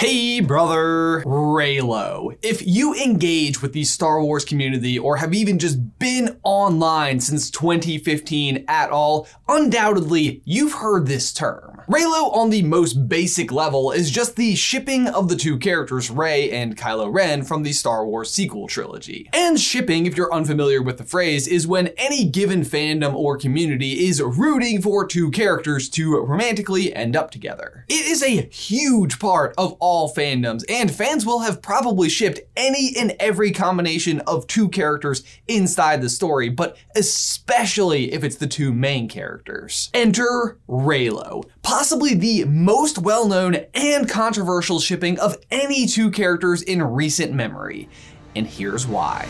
Hey 0.00 0.40
brother, 0.40 1.22
Reylo. 1.26 2.34
If 2.40 2.66
you 2.66 2.94
engage 2.94 3.60
with 3.60 3.74
the 3.74 3.84
Star 3.84 4.22
Wars 4.22 4.46
community 4.46 4.98
or 4.98 5.18
have 5.18 5.34
even 5.34 5.58
just 5.58 5.98
been 5.98 6.40
online 6.42 7.20
since 7.20 7.50
2015 7.50 8.64
at 8.66 8.88
all, 8.88 9.28
undoubtedly 9.46 10.40
you've 10.46 10.72
heard 10.72 11.06
this 11.06 11.34
term. 11.34 11.82
Reylo 11.86 12.34
on 12.34 12.48
the 12.48 12.62
most 12.62 13.10
basic 13.10 13.52
level 13.52 13.90
is 13.90 14.10
just 14.10 14.36
the 14.36 14.54
shipping 14.54 15.06
of 15.06 15.28
the 15.28 15.36
two 15.36 15.58
characters 15.58 16.10
Rey 16.10 16.50
and 16.50 16.78
Kylo 16.78 17.12
Ren 17.12 17.42
from 17.42 17.62
the 17.62 17.74
Star 17.74 18.06
Wars 18.06 18.32
sequel 18.32 18.68
trilogy. 18.68 19.28
And 19.34 19.60
shipping, 19.60 20.06
if 20.06 20.16
you're 20.16 20.32
unfamiliar 20.32 20.80
with 20.80 20.96
the 20.96 21.04
phrase, 21.04 21.46
is 21.46 21.66
when 21.66 21.88
any 21.98 22.24
given 22.24 22.62
fandom 22.62 23.12
or 23.12 23.36
community 23.36 24.06
is 24.06 24.22
rooting 24.22 24.80
for 24.80 25.06
two 25.06 25.30
characters 25.30 25.90
to 25.90 26.16
romantically 26.16 26.94
end 26.94 27.16
up 27.16 27.30
together. 27.30 27.84
It 27.88 28.06
is 28.06 28.22
a 28.22 28.48
huge 28.48 29.18
part 29.18 29.52
of 29.58 29.76
all 29.78 29.89
all 29.90 30.14
fandoms, 30.14 30.62
and 30.68 30.88
fans 30.88 31.26
will 31.26 31.40
have 31.40 31.60
probably 31.60 32.08
shipped 32.08 32.38
any 32.56 32.94
and 32.96 33.16
every 33.18 33.50
combination 33.50 34.20
of 34.20 34.46
two 34.46 34.68
characters 34.68 35.24
inside 35.48 36.00
the 36.00 36.08
story, 36.08 36.48
but 36.48 36.76
especially 36.94 38.12
if 38.12 38.22
it's 38.22 38.36
the 38.36 38.46
two 38.46 38.72
main 38.72 39.08
characters. 39.08 39.90
Enter 39.92 40.58
Reylo, 40.68 41.42
possibly 41.62 42.14
the 42.14 42.44
most 42.44 42.98
well 42.98 43.26
known 43.26 43.56
and 43.74 44.08
controversial 44.08 44.78
shipping 44.78 45.18
of 45.18 45.36
any 45.50 45.88
two 45.88 46.12
characters 46.12 46.62
in 46.62 46.80
recent 46.80 47.32
memory. 47.32 47.88
And 48.36 48.46
here's 48.46 48.86
why. 48.86 49.26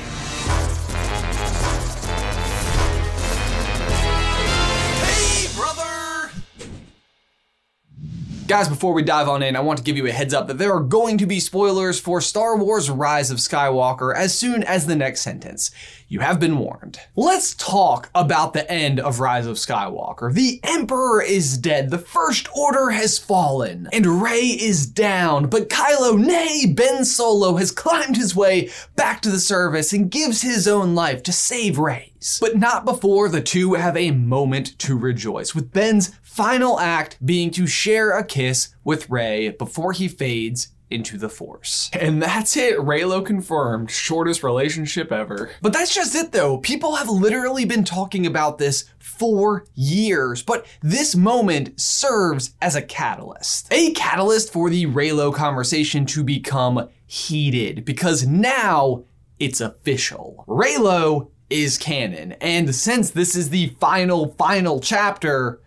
Guys, 8.51 8.69
before 8.69 8.93
we 8.93 9.05
dive 9.05 9.29
on 9.29 9.45
in, 9.45 9.55
I 9.55 9.61
want 9.61 9.79
to 9.79 9.85
give 9.85 9.97
you 9.97 10.09
a 10.09 10.11
heads 10.11 10.35
up 10.35 10.49
that 10.49 10.59
there 10.59 10.73
are 10.75 10.81
going 10.81 11.19
to 11.19 11.27
be 11.27 11.39
spoilers 11.39 12.01
for 12.01 12.21
Star 12.21 12.57
Wars 12.57 12.91
Rise 12.91 13.31
of 13.31 13.39
Skywalker 13.39 14.13
as 14.13 14.37
soon 14.37 14.65
as 14.65 14.87
the 14.87 14.97
next 14.97 15.21
sentence. 15.21 15.71
You 16.09 16.19
have 16.19 16.41
been 16.41 16.59
warned. 16.59 16.99
Let's 17.15 17.55
talk 17.55 18.11
about 18.13 18.53
the 18.53 18.69
end 18.69 18.99
of 18.99 19.21
Rise 19.21 19.47
of 19.47 19.57
Skywalker. 19.57 20.35
The 20.35 20.59
Emperor 20.65 21.23
is 21.23 21.57
dead, 21.59 21.91
the 21.91 21.99
First 21.99 22.49
Order 22.53 22.91
has 22.91 23.21
fallen, 23.21 23.89
and 23.93 24.21
Rey 24.21 24.41
is 24.41 24.85
down, 24.85 25.47
but 25.47 25.69
Kylo, 25.69 26.19
nay, 26.19 26.67
Ben 26.67 27.05
Solo, 27.05 27.55
has 27.55 27.71
climbed 27.71 28.17
his 28.17 28.35
way 28.35 28.69
back 28.97 29.23
to 29.23 29.31
the 29.31 29.39
service 29.39 29.93
and 29.93 30.11
gives 30.11 30.43
his 30.43 30.67
own 30.67 30.97
life 30.97 31.23
to 31.23 31.33
save 31.33 31.79
Rey's. 31.79 32.39
But 32.41 32.57
not 32.57 32.85
before 32.85 33.29
the 33.29 33.41
two 33.41 33.75
have 33.75 33.97
a 33.97 34.11
moment 34.11 34.77
to 34.81 34.99
rejoice, 34.99 35.55
with 35.55 35.73
Ben's 35.73 36.19
final 36.41 36.81
act 36.81 37.19
being 37.23 37.51
to 37.51 37.67
share 37.67 38.17
a 38.17 38.25
kiss 38.25 38.75
with 38.83 39.11
Rey 39.11 39.51
before 39.51 39.93
he 39.93 40.09
fades 40.09 40.69
into 40.89 41.19
the 41.19 41.29
Force. 41.29 41.91
And 41.93 42.23
that's 42.23 42.57
it, 42.57 42.79
Reylo 42.79 43.25
confirmed, 43.25 43.91
shortest 43.91 44.43
relationship 44.43 45.13
ever. 45.13 45.51
But 45.61 45.75
that's 45.75 45.95
just 45.95 46.15
it 46.15 46.33
though. 46.33 46.57
People 46.57 46.97
have 46.97 47.11
literally 47.11 47.67
been 47.67 47.85
talking 47.85 48.25
about 48.25 48.57
this 48.57 48.87
for 48.99 49.67
years, 49.75 50.43
but 50.43 50.65
this 50.81 51.15
moment 51.15 51.79
serves 51.79 52.55
as 52.63 52.75
a 52.75 52.81
catalyst. 52.81 53.69
A 53.71 53.93
catalyst 53.93 54.51
for 54.51 54.71
the 54.71 54.87
Reylo 54.87 55.35
conversation 55.35 56.07
to 56.07 56.25
become 56.25 56.89
heated, 57.07 57.85
because 57.85 58.27
now 58.27 59.05
it's 59.39 59.61
official. 59.61 60.47
Reylo 60.49 61.29
is 61.51 61.77
canon, 61.77 62.33
and 62.41 62.75
since 62.75 63.11
this 63.11 63.37
is 63.37 63.51
the 63.51 63.77
final, 63.79 64.33
final 64.39 64.81
chapter, 64.81 65.61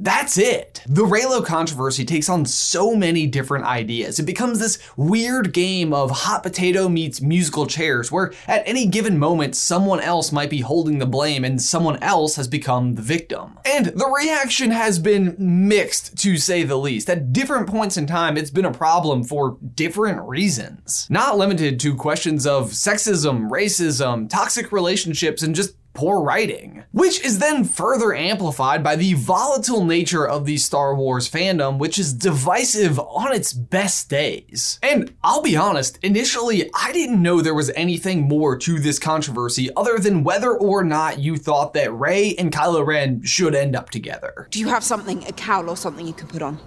that's 0.00 0.36
it. 0.36 0.82
The 0.86 1.04
Reylo 1.04 1.44
controversy 1.44 2.04
takes 2.04 2.28
on 2.28 2.46
so 2.46 2.94
many 2.96 3.26
different 3.26 3.64
ideas. 3.64 4.18
It 4.18 4.26
becomes 4.26 4.58
this 4.58 4.78
weird 4.96 5.52
game 5.52 5.92
of 5.92 6.10
hot 6.10 6.42
potato 6.42 6.88
meets 6.88 7.20
musical 7.20 7.66
chairs, 7.66 8.10
where 8.10 8.32
at 8.48 8.66
any 8.66 8.86
given 8.86 9.18
moment, 9.18 9.54
someone 9.54 10.00
else 10.00 10.32
might 10.32 10.50
be 10.50 10.60
holding 10.60 10.98
the 10.98 11.06
blame 11.06 11.44
and 11.44 11.62
someone 11.62 12.02
else 12.02 12.36
has 12.36 12.48
become 12.48 12.96
the 12.96 13.02
victim. 13.02 13.58
And 13.64 13.86
the 13.86 14.12
reaction 14.14 14.72
has 14.72 14.98
been 14.98 15.36
mixed, 15.38 16.18
to 16.18 16.36
say 16.38 16.64
the 16.64 16.76
least. 16.76 17.08
At 17.08 17.32
different 17.32 17.68
points 17.68 17.96
in 17.96 18.06
time, 18.06 18.36
it's 18.36 18.50
been 18.50 18.64
a 18.64 18.72
problem 18.72 19.22
for 19.22 19.58
different 19.74 20.20
reasons. 20.22 21.06
Not 21.08 21.38
limited 21.38 21.78
to 21.80 21.94
questions 21.94 22.46
of 22.46 22.70
sexism, 22.70 23.48
racism, 23.48 24.28
toxic 24.28 24.72
relationships, 24.72 25.42
and 25.42 25.54
just 25.54 25.76
poor 25.94 26.20
writing, 26.20 26.84
which 26.92 27.24
is 27.24 27.38
then 27.38 27.64
further 27.64 28.12
amplified 28.12 28.82
by 28.82 28.96
the 28.96 29.14
volatile 29.14 29.84
nature 29.84 30.26
of 30.26 30.44
the 30.44 30.56
Star 30.58 30.94
Wars 30.94 31.30
fandom, 31.30 31.78
which 31.78 31.98
is 31.98 32.12
divisive 32.12 32.98
on 32.98 33.32
its 33.32 33.52
best 33.52 34.10
days. 34.10 34.78
And 34.82 35.14
I'll 35.22 35.42
be 35.42 35.56
honest, 35.56 35.98
initially 36.02 36.70
I 36.74 36.92
didn't 36.92 37.22
know 37.22 37.40
there 37.40 37.54
was 37.54 37.70
anything 37.70 38.22
more 38.22 38.56
to 38.58 38.78
this 38.78 38.98
controversy 38.98 39.70
other 39.76 39.98
than 39.98 40.24
whether 40.24 40.52
or 40.52 40.84
not 40.84 41.18
you 41.18 41.36
thought 41.36 41.72
that 41.74 41.92
Rey 41.94 42.34
and 42.36 42.52
Kylo 42.52 42.84
Ren 42.84 43.22
should 43.22 43.54
end 43.54 43.74
up 43.74 43.90
together. 43.90 44.48
Do 44.50 44.58
you 44.58 44.68
have 44.68 44.84
something, 44.84 45.24
a 45.26 45.32
cowl 45.32 45.70
or 45.70 45.76
something 45.76 46.06
you 46.06 46.12
can 46.12 46.28
put 46.28 46.42
on? 46.42 46.58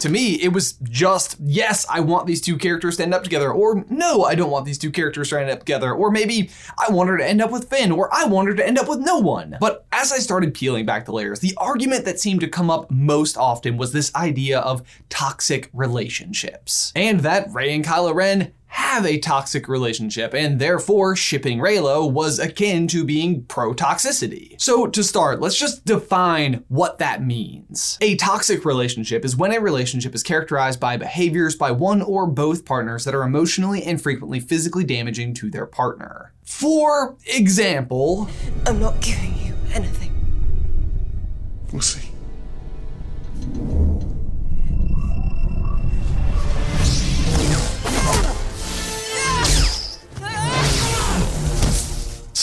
To 0.00 0.10
me, 0.10 0.34
it 0.34 0.52
was 0.52 0.72
just, 0.82 1.36
yes, 1.40 1.86
I 1.88 2.00
want 2.00 2.26
these 2.26 2.42
two 2.42 2.58
characters 2.58 2.98
to 2.98 3.02
end 3.02 3.14
up 3.14 3.24
together, 3.24 3.50
or 3.50 3.84
no, 3.88 4.24
I 4.24 4.34
don't 4.34 4.50
want 4.50 4.66
these 4.66 4.76
two 4.76 4.90
characters 4.90 5.30
to 5.30 5.40
end 5.40 5.50
up 5.50 5.60
together, 5.60 5.92
or 5.94 6.10
maybe 6.10 6.50
I 6.78 6.92
want 6.92 7.08
her 7.08 7.16
to 7.16 7.26
end 7.26 7.40
up 7.40 7.50
with 7.50 7.70
Finn, 7.70 7.90
or 7.90 8.12
I 8.12 8.26
want 8.26 8.48
her 8.48 8.54
to 8.54 8.66
end 8.66 8.78
up 8.78 8.88
with 8.88 8.98
no 9.00 9.18
one. 9.18 9.56
But 9.58 9.86
as 9.92 10.12
I 10.12 10.18
started 10.18 10.52
peeling 10.52 10.84
back 10.84 11.06
the 11.06 11.12
layers, 11.12 11.40
the 11.40 11.54
argument 11.56 12.04
that 12.04 12.20
seemed 12.20 12.40
to 12.40 12.48
come 12.48 12.70
up 12.70 12.90
most 12.90 13.38
often 13.38 13.78
was 13.78 13.92
this 13.92 14.14
idea 14.14 14.60
of 14.60 14.82
toxic 15.08 15.70
relationships. 15.72 16.92
And 16.94 17.20
that 17.20 17.50
Rey 17.52 17.74
and 17.74 17.84
Kylo 17.84 18.14
Ren 18.14 18.52
have 18.76 19.06
a 19.06 19.18
toxic 19.18 19.68
relationship, 19.68 20.34
and 20.34 20.58
therefore 20.58 21.16
shipping 21.16 21.58
Reylo 21.58 22.10
was 22.10 22.38
akin 22.38 22.86
to 22.88 23.04
being 23.04 23.42
pro 23.44 23.72
toxicity. 23.72 24.60
So, 24.60 24.86
to 24.86 25.02
start, 25.02 25.40
let's 25.40 25.58
just 25.58 25.86
define 25.86 26.62
what 26.68 26.98
that 26.98 27.24
means. 27.24 27.96
A 28.02 28.16
toxic 28.16 28.66
relationship 28.66 29.24
is 29.24 29.34
when 29.34 29.54
a 29.54 29.60
relationship 29.60 30.14
is 30.14 30.22
characterized 30.22 30.78
by 30.78 30.98
behaviors 30.98 31.56
by 31.56 31.70
one 31.70 32.02
or 32.02 32.26
both 32.26 32.66
partners 32.66 33.04
that 33.04 33.14
are 33.14 33.22
emotionally 33.22 33.82
and 33.82 34.00
frequently 34.00 34.40
physically 34.40 34.84
damaging 34.84 35.32
to 35.34 35.50
their 35.50 35.66
partner. 35.66 36.34
For 36.44 37.16
example, 37.24 38.28
I'm 38.66 38.78
not 38.78 39.00
giving 39.00 39.38
you 39.38 39.54
anything. 39.72 40.12
We'll 41.72 41.80
see. 41.80 42.05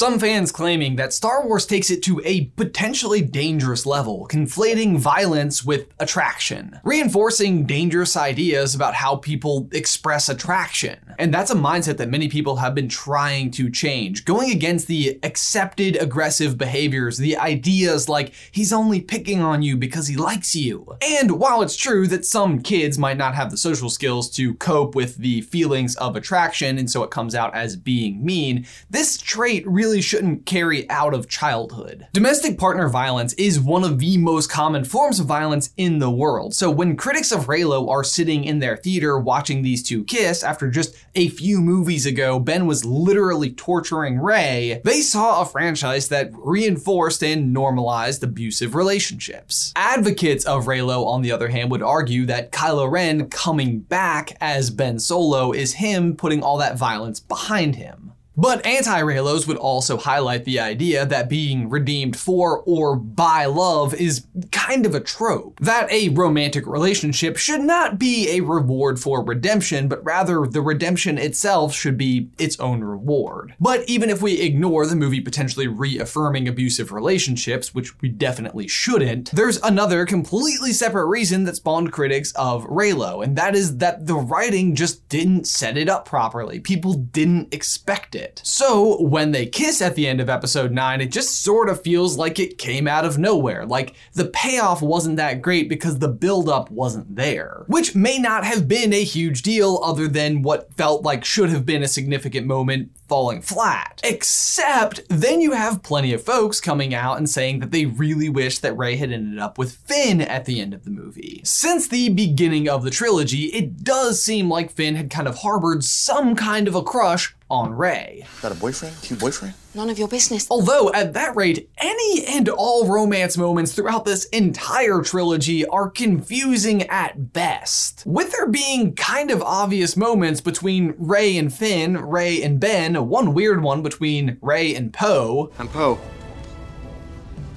Some 0.04 0.20
fans 0.20 0.52
claiming 0.52 0.98
that 0.98 1.14
Star 1.14 1.48
Wars 1.48 1.66
takes 1.66 1.90
it 1.90 2.04
to 2.04 2.22
a 2.26 2.48
potentially 2.58 3.22
dangerous 3.22 3.86
level, 3.86 4.28
conflating 4.30 4.98
violence 4.98 5.64
with 5.64 5.88
attraction, 5.98 6.78
reinforcing 6.84 7.66
dangerous 7.66 8.18
ideas 8.18 8.76
about 8.76 8.96
how 8.96 9.16
people 9.16 9.70
express 9.72 10.28
attraction. 10.28 11.00
And 11.18 11.34
that's 11.34 11.52
a 11.52 11.56
mindset 11.56 11.96
that 11.98 12.10
many 12.10 12.28
people 12.28 12.58
have 12.58 12.76
been 12.76 12.90
trying 12.90 13.52
to 13.52 13.70
change, 13.70 14.26
going 14.26 14.52
against 14.52 14.88
the 14.88 15.20
accepted 15.24 15.96
aggressive 15.96 16.58
behaviors, 16.58 17.18
the 17.18 17.38
ideas 17.38 18.10
like 18.10 18.34
he's 18.52 18.74
only 18.74 19.00
picking 19.00 19.40
on 19.40 19.62
you 19.62 19.78
because 19.78 20.08
he 20.08 20.18
likes 20.18 20.54
you. 20.54 20.98
And 21.02 21.40
while 21.40 21.62
it's 21.62 21.78
true 21.78 22.08
that 22.08 22.26
some 22.26 22.62
kids 22.62 22.98
might 22.98 23.16
not 23.16 23.36
have 23.36 23.52
the 23.52 23.58
social 23.58 23.90
skills 23.90 24.30
to 24.32 24.56
cope 24.56 24.96
with 24.96 25.16
the 25.16 25.44
feelings 25.44 25.96
of 25.96 26.18
attraction, 26.18 26.78
and 26.78 26.92
so 26.92 27.04
it 27.04 27.10
comes 27.10 27.36
out 27.36 27.56
as 27.56 27.78
being 27.78 28.26
mean, 28.26 28.66
this 28.90 29.18
trait 29.18 29.66
really 29.66 29.93
really 29.94 30.02
shouldn't 30.02 30.48
carry 30.48 30.90
out 30.90 31.14
of 31.14 31.30
childhood. 31.30 32.08
Domestic 32.14 32.58
partner 32.58 32.90
violence 32.90 33.34
is 33.34 33.60
one 33.60 33.84
of 33.84 34.00
the 34.00 34.18
most 34.18 34.50
common 34.50 34.84
forms 34.84 35.20
of 35.20 35.28
violence 35.28 35.70
in 35.78 36.00
the 36.00 36.10
world. 36.10 36.56
So 36.56 36.72
when 36.72 36.98
critics 36.98 37.32
of 37.32 37.46
Reylo 37.46 37.88
are 37.90 38.04
sitting 38.04 38.44
in 38.44 38.58
their 38.58 38.76
theater 38.76 39.20
watching 39.20 39.62
these 39.62 39.84
two 39.84 40.04
kiss 40.06 40.42
after 40.42 40.72
just 40.72 40.96
a 41.14 41.28
few 41.28 41.62
movies 41.62 42.08
ago, 42.08 42.40
Ben 42.40 42.66
was 42.66 42.84
literally 42.84 43.52
torturing 43.52 44.18
Rey, 44.18 44.82
they 44.84 45.02
saw 45.02 45.44
a 45.44 45.46
franchise 45.46 46.08
that 46.08 46.32
reinforced 46.34 47.24
and 47.24 47.54
normalized 47.54 48.24
abusive 48.24 48.74
relationships. 48.74 49.74
Advocates 49.76 50.44
of 50.46 50.66
Reylo, 50.66 51.06
on 51.06 51.22
the 51.22 51.32
other 51.32 51.50
hand, 51.50 51.70
would 51.70 51.84
argue 51.84 52.26
that 52.26 52.52
Kylo 52.52 52.90
Ren 52.90 53.30
coming 53.30 53.82
back 53.82 54.36
as 54.42 54.72
Ben 54.72 54.98
Solo 54.98 55.52
is 55.52 55.74
him 55.74 56.16
putting 56.16 56.42
all 56.42 56.58
that 56.58 56.80
violence 56.80 57.20
behind 57.20 57.76
him. 57.76 58.13
But 58.36 58.66
anti 58.66 59.00
Reylos 59.02 59.48
would 59.48 59.58
also 59.58 59.98
highlight 59.98 60.44
the 60.44 60.60
idea 60.60 61.06
that 61.06 61.30
being 61.30 61.70
redeemed 61.70 62.18
for 62.18 62.60
or 62.66 62.96
by 62.96 63.46
love 63.46 63.94
is 63.94 64.26
kind 64.52 64.86
of 64.86 64.96
a 64.96 65.00
trope. 65.00 65.60
That 65.60 65.92
a 65.92 66.10
romantic 66.10 66.66
relationship 66.66 67.38
should 67.38 67.62
not 67.62 68.00
be 68.00 68.30
a 68.32 68.42
reward 68.42 69.00
for 69.00 69.24
redemption, 69.24 69.88
but 69.88 70.04
rather 70.04 70.48
the 70.48 70.62
redemption 70.62 71.18
itself 71.20 71.76
should 71.76 71.98
be 71.98 72.30
its 72.40 72.60
own 72.60 72.84
reward. 72.84 73.54
But 73.60 73.88
even 73.88 74.10
if 74.10 74.22
we 74.22 74.42
ignore 74.42 74.88
the 74.88 74.96
movie 74.96 75.22
potentially 75.22 75.68
reaffirming 75.68 76.48
abusive 76.48 76.92
relationships, 76.92 77.76
which 77.76 78.02
we 78.02 78.10
definitely 78.10 78.68
shouldn't, 78.68 79.30
there's 79.32 79.62
another 79.62 80.06
completely 80.06 80.72
separate 80.72 81.06
reason 81.06 81.44
that 81.44 81.58
spawned 81.58 81.92
critics 81.92 82.32
of 82.34 82.66
Reylo, 82.66 83.24
and 83.24 83.36
that 83.38 83.56
is 83.56 83.78
that 83.78 84.08
the 84.08 84.16
writing 84.16 84.74
just 84.74 85.08
didn't 85.08 85.46
set 85.46 85.78
it 85.78 85.88
up 85.88 86.06
properly. 86.06 86.60
People 86.60 86.94
didn't 86.94 87.54
expect 87.54 88.16
it. 88.16 88.23
So 88.44 89.02
when 89.02 89.32
they 89.32 89.46
kiss 89.46 89.82
at 89.82 89.96
the 89.96 90.08
end 90.08 90.20
of 90.22 90.30
episode 90.30 90.72
9, 90.72 91.02
it 91.02 91.12
just 91.12 91.42
sort 91.42 91.70
of 91.70 91.82
feels 91.82 92.18
like 92.18 92.40
it 92.40 92.58
came 92.58 92.88
out 92.88 93.06
of 93.06 93.18
nowhere. 93.18 93.66
Like 93.66 93.96
the 94.14 94.26
payoff 94.26 94.82
wasn't 94.82 95.18
that 95.18 95.42
great 95.42 95.70
because 95.70 96.00
the 96.00 96.08
buildup 96.08 96.72
wasn't 96.72 97.16
there. 97.16 97.64
Which 97.68 97.96
may 97.96 98.20
not 98.20 98.44
have 98.44 98.68
been 98.68 98.94
a 98.94 99.04
huge 99.04 99.42
deal 99.42 99.80
other 99.84 100.08
than 100.08 100.42
what 100.42 100.74
felt 100.74 101.04
like 101.04 101.26
should 101.26 101.50
have 101.50 101.66
been 101.66 101.84
a 101.84 101.88
significant 101.88 102.48
moment 102.48 102.92
falling 103.08 103.42
flat. 103.42 104.02
Except 104.04 105.02
then 105.10 105.40
you 105.40 105.52
have 105.52 105.84
plenty 105.84 106.14
of 106.14 106.24
folks 106.24 106.60
coming 106.60 106.94
out 106.94 107.18
and 107.18 107.30
saying 107.30 107.60
that 107.60 107.72
they 107.72 107.86
really 107.86 108.30
wish 108.30 108.60
that 108.60 108.78
Rey 108.78 108.96
had 108.96 109.12
ended 109.12 109.40
up 109.40 109.58
with 109.58 109.74
Finn 109.74 110.22
at 110.22 110.46
the 110.46 110.60
end 110.60 110.74
of 110.74 110.84
the 110.84 110.90
movie. 110.90 111.42
Since 111.44 111.88
the 111.88 112.10
beginning 112.10 112.68
of 112.68 112.84
the 112.84 112.90
trilogy, 112.90 113.46
it 113.48 113.84
does 113.84 114.24
seem 114.24 114.50
like 114.50 114.72
Finn 114.72 114.96
had 114.96 115.10
kind 115.12 115.28
of 115.28 115.40
harbored 115.40 115.84
some 115.84 116.36
kind 116.36 116.68
of 116.68 116.76
a 116.76 116.82
crush 116.84 117.36
on 117.54 117.72
Rey. 117.76 118.26
Got 118.42 118.52
a 118.52 118.56
boyfriend? 118.56 118.96
Cute 119.04 119.20
boyfriend? 119.20 119.54
None 119.76 119.92
of 119.92 120.00
your 120.00 120.08
business. 120.08 120.48
Although, 120.50 120.92
at 120.92 121.14
that 121.14 121.36
rate, 121.36 121.70
any 121.78 122.26
and 122.26 122.50
all 122.50 122.88
romance 122.88 123.38
moments 123.38 123.74
throughout 123.74 124.06
this 124.06 124.26
entire 124.26 125.04
trilogy 125.04 125.64
are 125.68 125.88
confusing 125.88 126.82
at 126.90 127.32
best. 127.32 128.04
With 128.08 128.32
there 128.32 128.48
being 128.48 128.96
kind 128.96 129.30
of 129.30 129.44
obvious 129.44 129.96
moments 129.96 130.42
between 130.42 130.96
Rey 130.98 131.38
and 131.38 131.54
Finn, 131.54 131.98
Rey 131.98 132.42
and 132.42 132.60
Ben, 132.60 133.08
one 133.08 133.36
weird 133.36 133.62
one 133.62 133.84
between 133.84 134.38
Rey 134.42 134.74
and 134.74 134.92
Poe. 134.92 135.52
I'm 135.60 135.68
Poe. 135.68 136.00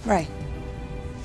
Rey. 0.05 0.29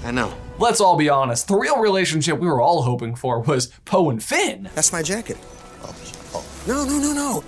I 0.06 0.12
know. 0.12 0.34
Let's 0.60 0.80
all 0.80 0.96
be 0.96 1.10
honest, 1.10 1.50
the 1.50 1.58
real 1.58 1.80
relationship 1.80 2.40
we 2.40 2.48
were 2.48 2.62
all 2.62 2.84
hoping 2.84 3.16
for 3.16 3.42
was 3.42 3.68
Poe 3.84 4.10
and 4.10 4.24
Finn. 4.24 4.70
That's 4.76 4.94
my 4.94 5.02
jacket. 5.02 5.38
Oh, 5.84 5.96
oh. 6.36 6.46
No, 6.68 6.86
no, 6.86 7.00
no, 7.00 7.14
no. 7.14 7.44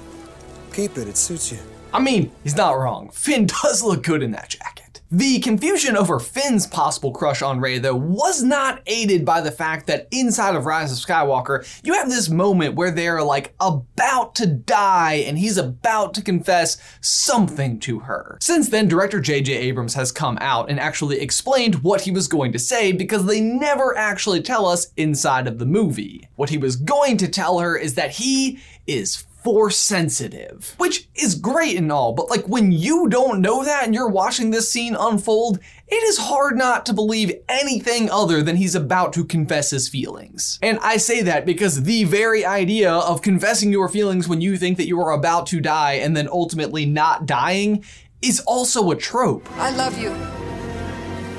Keep 0.73 0.97
it. 0.97 1.07
It 1.07 1.17
suits 1.17 1.51
you. 1.51 1.59
I 1.93 1.99
mean, 1.99 2.31
he's 2.43 2.57
not 2.57 2.71
wrong. 2.71 3.11
Finn 3.11 3.45
does 3.63 3.83
look 3.83 4.01
good 4.01 4.23
in 4.23 4.31
that 4.31 4.49
jacket. 4.49 4.83
The 5.11 5.39
confusion 5.41 5.95
over 5.95 6.17
Finn's 6.17 6.65
possible 6.65 7.11
crush 7.11 7.43
on 7.43 7.59
Rey, 7.59 7.77
though, 7.77 7.95
was 7.95 8.41
not 8.41 8.81
aided 8.87 9.23
by 9.23 9.41
the 9.41 9.51
fact 9.51 9.85
that 9.85 10.07
inside 10.09 10.55
of 10.55 10.65
Rise 10.65 10.91
of 10.91 10.97
Skywalker, 10.97 11.63
you 11.83 11.93
have 11.93 12.09
this 12.09 12.31
moment 12.31 12.73
where 12.73 12.89
they're 12.89 13.21
like 13.21 13.53
about 13.59 14.33
to 14.33 14.47
die 14.47 15.23
and 15.27 15.37
he's 15.37 15.59
about 15.59 16.15
to 16.15 16.23
confess 16.23 16.79
something 17.01 17.79
to 17.81 17.99
her. 17.99 18.39
Since 18.41 18.69
then, 18.69 18.87
director 18.87 19.19
J.J. 19.19 19.53
Abrams 19.53 19.93
has 19.93 20.11
come 20.11 20.39
out 20.41 20.71
and 20.71 20.79
actually 20.79 21.19
explained 21.19 21.83
what 21.83 22.01
he 22.01 22.09
was 22.09 22.27
going 22.27 22.51
to 22.51 22.57
say 22.57 22.91
because 22.91 23.27
they 23.27 23.39
never 23.39 23.95
actually 23.95 24.41
tell 24.41 24.65
us 24.65 24.91
inside 24.97 25.45
of 25.45 25.59
the 25.59 25.67
movie. 25.67 26.27
What 26.37 26.49
he 26.49 26.57
was 26.57 26.75
going 26.75 27.17
to 27.17 27.27
tell 27.27 27.59
her 27.59 27.77
is 27.77 27.93
that 27.93 28.09
he 28.09 28.59
is 28.87 29.27
force 29.43 29.77
sensitive, 29.77 30.73
which 30.77 31.09
is 31.15 31.35
great 31.35 31.77
and 31.77 31.91
all, 31.91 32.13
but 32.13 32.29
like 32.29 32.47
when 32.47 32.71
you 32.71 33.09
don't 33.09 33.41
know 33.41 33.63
that 33.63 33.83
and 33.83 33.93
you're 33.93 34.09
watching 34.09 34.51
this 34.51 34.71
scene 34.71 34.95
unfold, 34.97 35.59
it 35.87 36.03
is 36.03 36.17
hard 36.17 36.57
not 36.57 36.85
to 36.85 36.93
believe 36.93 37.33
anything 37.49 38.09
other 38.09 38.41
than 38.41 38.55
he's 38.55 38.75
about 38.75 39.13
to 39.13 39.25
confess 39.25 39.71
his 39.71 39.89
feelings. 39.89 40.59
And 40.61 40.79
I 40.81 40.97
say 40.97 41.21
that 41.23 41.45
because 41.45 41.83
the 41.83 42.05
very 42.05 42.45
idea 42.45 42.91
of 42.91 43.21
confessing 43.21 43.71
your 43.71 43.89
feelings 43.89 44.27
when 44.27 44.41
you 44.41 44.57
think 44.57 44.77
that 44.77 44.87
you 44.87 44.99
are 45.01 45.11
about 45.11 45.47
to 45.47 45.59
die 45.59 45.93
and 45.93 46.15
then 46.15 46.29
ultimately 46.29 46.85
not 46.85 47.25
dying 47.25 47.83
is 48.21 48.39
also 48.41 48.91
a 48.91 48.95
trope. 48.95 49.47
I 49.57 49.75
love 49.75 49.97
you. 49.97 50.11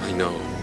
I 0.02 0.12
know. 0.12 0.53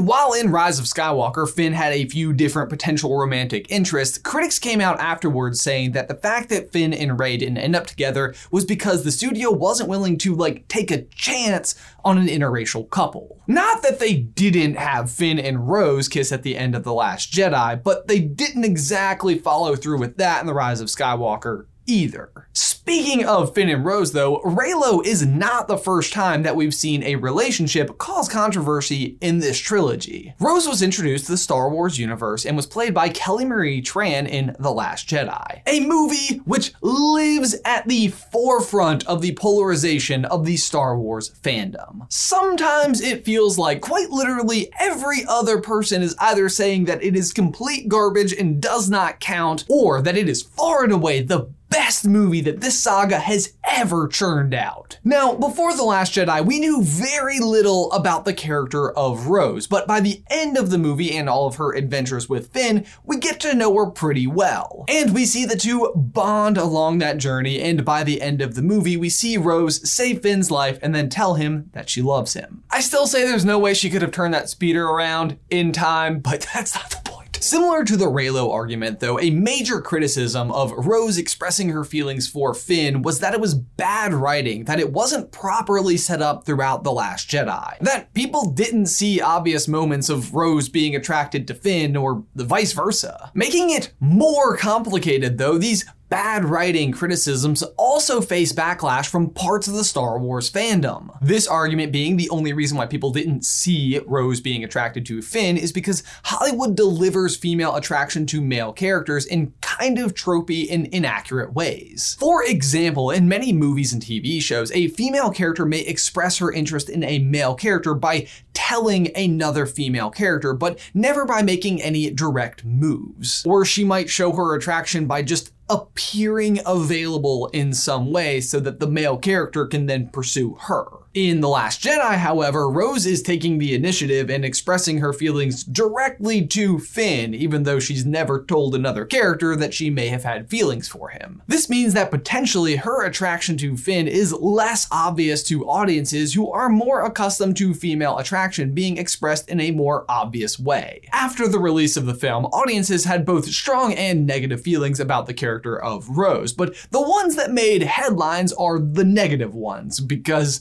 And 0.00 0.08
while 0.08 0.32
in 0.32 0.50
Rise 0.50 0.78
of 0.78 0.86
Skywalker, 0.86 1.46
Finn 1.46 1.74
had 1.74 1.92
a 1.92 2.08
few 2.08 2.32
different 2.32 2.70
potential 2.70 3.18
romantic 3.18 3.70
interests, 3.70 4.16
critics 4.16 4.58
came 4.58 4.80
out 4.80 4.98
afterwards 4.98 5.60
saying 5.60 5.92
that 5.92 6.08
the 6.08 6.14
fact 6.14 6.48
that 6.48 6.72
Finn 6.72 6.94
and 6.94 7.20
Rey 7.20 7.36
didn't 7.36 7.58
end 7.58 7.76
up 7.76 7.86
together 7.86 8.34
was 8.50 8.64
because 8.64 9.04
the 9.04 9.12
studio 9.12 9.50
wasn't 9.50 9.90
willing 9.90 10.16
to, 10.16 10.34
like, 10.34 10.66
take 10.68 10.90
a 10.90 11.02
chance 11.02 11.74
on 12.02 12.16
an 12.16 12.28
interracial 12.28 12.88
couple. 12.88 13.42
Not 13.46 13.82
that 13.82 13.98
they 13.98 14.14
didn't 14.14 14.76
have 14.76 15.10
Finn 15.10 15.38
and 15.38 15.68
Rose 15.68 16.08
kiss 16.08 16.32
at 16.32 16.44
the 16.44 16.56
end 16.56 16.74
of 16.74 16.82
The 16.82 16.94
Last 16.94 17.30
Jedi, 17.30 17.82
but 17.82 18.08
they 18.08 18.20
didn't 18.20 18.64
exactly 18.64 19.36
follow 19.36 19.76
through 19.76 19.98
with 19.98 20.16
that 20.16 20.40
in 20.40 20.46
The 20.46 20.54
Rise 20.54 20.80
of 20.80 20.88
Skywalker 20.88 21.66
either. 21.86 22.48
Speaking 22.80 23.26
of 23.26 23.54
Finn 23.54 23.68
and 23.68 23.84
Rose, 23.84 24.12
though, 24.12 24.40
Reylo 24.40 25.04
is 25.04 25.24
not 25.24 25.68
the 25.68 25.76
first 25.76 26.14
time 26.14 26.44
that 26.44 26.56
we've 26.56 26.72
seen 26.72 27.02
a 27.02 27.16
relationship 27.16 27.98
cause 27.98 28.26
controversy 28.26 29.18
in 29.20 29.38
this 29.38 29.58
trilogy. 29.58 30.32
Rose 30.40 30.66
was 30.66 30.80
introduced 30.80 31.26
to 31.26 31.32
the 31.32 31.36
Star 31.36 31.68
Wars 31.68 31.98
universe 31.98 32.46
and 32.46 32.56
was 32.56 32.66
played 32.66 32.94
by 32.94 33.10
Kelly 33.10 33.44
Marie 33.44 33.82
Tran 33.82 34.26
in 34.26 34.56
The 34.58 34.72
Last 34.72 35.06
Jedi, 35.06 35.60
a 35.66 35.86
movie 35.86 36.38
which 36.46 36.72
lives 36.80 37.54
at 37.66 37.86
the 37.86 38.08
forefront 38.08 39.06
of 39.06 39.20
the 39.20 39.34
polarization 39.34 40.24
of 40.24 40.46
the 40.46 40.56
Star 40.56 40.98
Wars 40.98 41.38
fandom. 41.42 42.10
Sometimes 42.10 43.02
it 43.02 43.26
feels 43.26 43.58
like 43.58 43.82
quite 43.82 44.08
literally 44.08 44.72
every 44.80 45.18
other 45.28 45.60
person 45.60 46.00
is 46.00 46.16
either 46.18 46.48
saying 46.48 46.86
that 46.86 47.04
it 47.04 47.14
is 47.14 47.34
complete 47.34 47.88
garbage 47.88 48.32
and 48.32 48.62
does 48.62 48.88
not 48.88 49.20
count, 49.20 49.66
or 49.68 50.00
that 50.00 50.16
it 50.16 50.30
is 50.30 50.42
far 50.42 50.82
and 50.82 50.94
away 50.94 51.20
the 51.20 51.52
best 51.70 52.06
movie 52.06 52.40
that 52.42 52.60
this 52.60 52.78
saga 52.78 53.18
has 53.18 53.54
ever 53.64 54.08
churned 54.08 54.52
out. 54.52 54.98
Now, 55.04 55.34
before 55.34 55.74
The 55.74 55.84
Last 55.84 56.12
Jedi, 56.12 56.44
we 56.44 56.58
knew 56.58 56.82
very 56.82 57.38
little 57.38 57.90
about 57.92 58.24
the 58.24 58.34
character 58.34 58.90
of 58.90 59.28
Rose, 59.28 59.66
but 59.66 59.86
by 59.86 60.00
the 60.00 60.22
end 60.28 60.58
of 60.58 60.70
the 60.70 60.78
movie 60.78 61.16
and 61.16 61.28
all 61.28 61.46
of 61.46 61.56
her 61.56 61.74
adventures 61.74 62.28
with 62.28 62.52
Finn, 62.52 62.84
we 63.04 63.18
get 63.18 63.40
to 63.40 63.54
know 63.54 63.74
her 63.76 63.86
pretty 63.86 64.26
well. 64.26 64.84
And 64.88 65.14
we 65.14 65.24
see 65.24 65.46
the 65.46 65.56
two 65.56 65.92
bond 65.94 66.58
along 66.58 66.98
that 66.98 67.18
journey, 67.18 67.60
and 67.60 67.84
by 67.84 68.04
the 68.04 68.20
end 68.20 68.42
of 68.42 68.54
the 68.54 68.62
movie, 68.62 68.96
we 68.96 69.08
see 69.08 69.36
Rose 69.36 69.88
save 69.88 70.22
Finn's 70.22 70.50
life 70.50 70.78
and 70.82 70.94
then 70.94 71.08
tell 71.08 71.34
him 71.34 71.70
that 71.72 71.88
she 71.88 72.02
loves 72.02 72.34
him. 72.34 72.64
I 72.70 72.80
still 72.80 73.06
say 73.06 73.24
there's 73.24 73.44
no 73.44 73.58
way 73.58 73.74
she 73.74 73.90
could 73.90 74.02
have 74.02 74.12
turned 74.12 74.34
that 74.34 74.48
speeder 74.48 74.86
around 74.86 75.38
in 75.48 75.72
time, 75.72 76.18
but 76.18 76.46
that's 76.54 76.74
not 76.74 76.90
the. 76.90 77.09
Similar 77.40 77.84
to 77.84 77.96
the 77.96 78.04
Reylo 78.04 78.52
argument, 78.52 79.00
though, 79.00 79.18
a 79.18 79.30
major 79.30 79.80
criticism 79.80 80.52
of 80.52 80.72
Rose 80.72 81.16
expressing 81.16 81.70
her 81.70 81.84
feelings 81.84 82.28
for 82.28 82.52
Finn 82.52 83.00
was 83.00 83.20
that 83.20 83.32
it 83.32 83.40
was 83.40 83.54
bad 83.54 84.12
writing, 84.12 84.64
that 84.64 84.78
it 84.78 84.92
wasn't 84.92 85.32
properly 85.32 85.96
set 85.96 86.20
up 86.20 86.44
throughout 86.44 86.84
The 86.84 86.92
Last 86.92 87.30
Jedi, 87.30 87.78
that 87.80 88.12
people 88.12 88.50
didn't 88.50 88.86
see 88.86 89.22
obvious 89.22 89.66
moments 89.66 90.10
of 90.10 90.34
Rose 90.34 90.68
being 90.68 90.94
attracted 90.94 91.48
to 91.48 91.54
Finn 91.54 91.96
or 91.96 92.24
the 92.34 92.44
vice 92.44 92.72
versa. 92.72 93.30
Making 93.32 93.70
it 93.70 93.94
more 94.00 94.58
complicated, 94.58 95.38
though, 95.38 95.56
these 95.56 95.86
bad 96.10 96.44
writing 96.44 96.90
criticisms 96.90 97.62
also 97.78 98.20
face 98.20 98.52
backlash 98.52 99.06
from 99.06 99.30
parts 99.30 99.68
of 99.68 99.74
the 99.74 99.84
Star 99.84 100.18
Wars 100.18 100.50
fandom. 100.50 101.16
This 101.22 101.46
argument 101.46 101.92
being 101.92 102.16
the 102.16 102.28
only 102.30 102.52
reason 102.52 102.76
why 102.76 102.86
people 102.86 103.12
didn't 103.12 103.44
see 103.44 104.00
Rose 104.06 104.40
being 104.40 104.64
attracted 104.64 105.06
to 105.06 105.22
Finn 105.22 105.56
is 105.56 105.72
because 105.72 106.02
Hollywood 106.24 106.76
delivers 106.76 107.36
female 107.36 107.76
attraction 107.76 108.26
to 108.26 108.40
male 108.40 108.72
characters 108.72 109.24
in 109.24 109.54
kind 109.60 109.98
of 109.98 110.14
tropey 110.14 110.66
and 110.70 110.88
inaccurate 110.88 111.54
ways. 111.54 112.16
For 112.18 112.44
example, 112.44 113.12
in 113.12 113.28
many 113.28 113.52
movies 113.52 113.92
and 113.92 114.02
TV 114.02 114.42
shows, 114.42 114.72
a 114.72 114.88
female 114.88 115.30
character 115.30 115.64
may 115.64 115.80
express 115.80 116.38
her 116.38 116.52
interest 116.52 116.90
in 116.90 117.04
a 117.04 117.20
male 117.20 117.54
character 117.54 117.94
by 117.94 118.26
telling 118.52 119.16
another 119.16 119.64
female 119.64 120.10
character, 120.10 120.52
but 120.52 120.78
never 120.92 121.24
by 121.24 121.42
making 121.42 121.80
any 121.80 122.10
direct 122.10 122.64
moves. 122.64 123.44
Or 123.46 123.64
she 123.64 123.84
might 123.84 124.10
show 124.10 124.32
her 124.32 124.54
attraction 124.54 125.06
by 125.06 125.22
just 125.22 125.52
appearing 125.70 126.60
available 126.66 127.48
in 127.52 127.72
some 127.72 128.10
way 128.10 128.40
so 128.40 128.60
that 128.60 128.80
the 128.80 128.88
male 128.88 129.16
character 129.16 129.66
can 129.66 129.86
then 129.86 130.08
pursue 130.08 130.56
her. 130.62 130.84
In 131.12 131.40
The 131.40 131.48
Last 131.48 131.82
Jedi, 131.82 132.18
however, 132.18 132.70
Rose 132.70 133.04
is 133.04 133.20
taking 133.20 133.58
the 133.58 133.74
initiative 133.74 134.30
and 134.30 134.44
expressing 134.44 134.98
her 134.98 135.12
feelings 135.12 135.64
directly 135.64 136.46
to 136.46 136.78
Finn, 136.78 137.34
even 137.34 137.64
though 137.64 137.80
she's 137.80 138.06
never 138.06 138.44
told 138.44 138.76
another 138.76 139.04
character 139.04 139.56
that 139.56 139.74
she 139.74 139.90
may 139.90 140.06
have 140.06 140.22
had 140.22 140.48
feelings 140.48 140.86
for 140.86 141.08
him. 141.08 141.42
This 141.48 141.68
means 141.68 141.94
that 141.94 142.12
potentially 142.12 142.76
her 142.76 143.04
attraction 143.04 143.56
to 143.56 143.76
Finn 143.76 144.06
is 144.06 144.32
less 144.32 144.86
obvious 144.92 145.42
to 145.48 145.68
audiences 145.68 146.34
who 146.34 146.48
are 146.52 146.68
more 146.68 147.04
accustomed 147.04 147.56
to 147.56 147.74
female 147.74 148.16
attraction 148.18 148.72
being 148.72 148.96
expressed 148.96 149.48
in 149.48 149.58
a 149.58 149.72
more 149.72 150.04
obvious 150.08 150.60
way. 150.60 151.08
After 151.12 151.48
the 151.48 151.58
release 151.58 151.96
of 151.96 152.06
the 152.06 152.14
film, 152.14 152.44
audiences 152.44 153.04
had 153.04 153.26
both 153.26 153.46
strong 153.46 153.94
and 153.94 154.28
negative 154.28 154.62
feelings 154.62 155.00
about 155.00 155.26
the 155.26 155.34
character 155.34 155.76
of 155.76 156.08
Rose, 156.08 156.52
but 156.52 156.76
the 156.92 157.02
ones 157.02 157.34
that 157.34 157.50
made 157.50 157.82
headlines 157.82 158.52
are 158.52 158.78
the 158.78 159.04
negative 159.04 159.56
ones 159.56 159.98
because 159.98 160.60